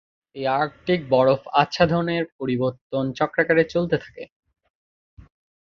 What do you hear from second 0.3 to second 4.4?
এই আর্কটিক বরফ আচ্ছাদনের পরিবর্তন চক্রাকারে চলতে থাকে।